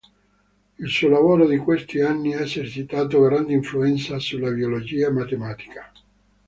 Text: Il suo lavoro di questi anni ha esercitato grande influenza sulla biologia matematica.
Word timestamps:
Il 0.79 0.89
suo 0.89 1.09
lavoro 1.09 1.47
di 1.47 1.57
questi 1.57 1.99
anni 1.99 2.33
ha 2.33 2.39
esercitato 2.41 3.21
grande 3.21 3.53
influenza 3.53 4.17
sulla 4.17 4.49
biologia 4.49 5.11
matematica. 5.11 5.91